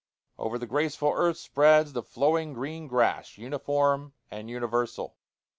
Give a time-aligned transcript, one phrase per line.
[0.39, 5.15] Over the graceful earth spreads the flowing green grass, uniform and universal.